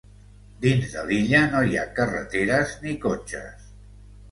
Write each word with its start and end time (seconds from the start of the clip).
Dins 0.63 0.87
de 0.95 1.03
l'illa 1.09 1.41
no 1.51 1.61
hi 1.67 1.77
ha 1.79 1.85
carreteres 2.01 2.75
ni 2.83 2.97
cotxes. 3.07 3.71